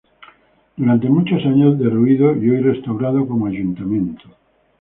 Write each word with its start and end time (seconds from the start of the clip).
Durante 0.77 1.07
muchos 1.07 1.45
años 1.45 1.77
derruido 1.77 2.35
y 2.35 2.49
hoy 2.49 2.59
restaurado 2.61 3.27
como 3.27 3.45
Ayuntamiento. 3.45 4.27